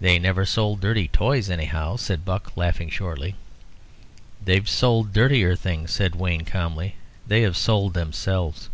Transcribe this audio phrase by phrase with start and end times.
[0.00, 3.34] "They've never sold dirty toys, anyhow," said Buck, laughing shortly.
[4.40, 6.94] "They've sold dirtier things," said Wayne, calmly:
[7.26, 8.70] "they have sold themselves."